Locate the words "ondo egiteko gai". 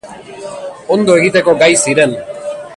0.95-1.71